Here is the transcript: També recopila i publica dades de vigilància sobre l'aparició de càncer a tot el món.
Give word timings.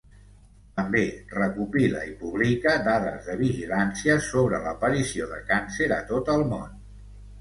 També 0.77 1.01
recopila 1.33 2.01
i 2.13 2.15
publica 2.23 2.73
dades 2.87 3.27
de 3.29 3.35
vigilància 3.43 4.17
sobre 4.31 4.63
l'aparició 4.65 5.29
de 5.35 5.39
càncer 5.51 5.91
a 6.03 6.05
tot 6.15 6.33
el 6.39 6.47
món. 6.57 6.79